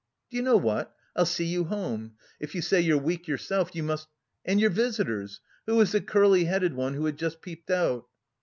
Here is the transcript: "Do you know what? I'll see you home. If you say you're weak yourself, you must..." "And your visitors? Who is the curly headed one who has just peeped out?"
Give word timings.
"Do 0.31 0.37
you 0.37 0.41
know 0.41 0.57
what? 0.57 0.95
I'll 1.15 1.27
see 1.27 1.45
you 1.45 1.65
home. 1.65 2.13
If 2.39 2.55
you 2.55 2.63
say 2.63 2.81
you're 2.81 2.97
weak 2.97 3.27
yourself, 3.27 3.75
you 3.75 3.83
must..." 3.83 4.07
"And 4.43 4.59
your 4.59 4.71
visitors? 4.71 5.41
Who 5.67 5.79
is 5.79 5.91
the 5.91 6.01
curly 6.01 6.45
headed 6.45 6.73
one 6.73 6.95
who 6.95 7.05
has 7.05 7.13
just 7.13 7.39
peeped 7.43 7.69
out?" 7.69 8.07